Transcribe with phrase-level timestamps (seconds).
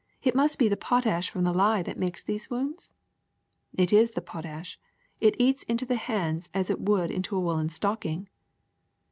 [0.23, 2.95] It must be the potash from the lye that makes these wounds?''
[3.77, 4.79] *'It is the potash.
[5.19, 8.27] It eats into the hands as it would into a woolen stocking."